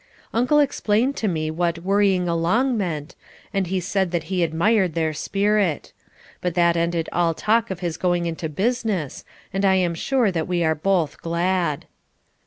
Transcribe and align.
Uncle 0.33 0.57
explained 0.57 1.15
to 1.15 1.27
me 1.27 1.51
what 1.51 1.83
"worrying 1.83 2.27
along" 2.27 2.75
meant 2.75 3.15
and 3.53 3.67
he 3.67 3.79
said 3.79 4.09
that 4.09 4.23
he 4.33 4.41
admired 4.41 4.95
their 4.95 5.13
spirit. 5.13 5.93
But 6.41 6.55
that 6.55 6.75
ended 6.75 7.07
all 7.11 7.35
talk 7.35 7.69
of 7.69 7.81
his 7.81 7.97
going 7.97 8.25
into 8.25 8.49
business 8.49 9.23
and 9.53 9.63
I 9.63 9.75
am 9.75 9.93
sure 9.93 10.31
that 10.31 10.47
we 10.47 10.61
were 10.63 10.73
both 10.73 11.21
glad. 11.21 11.85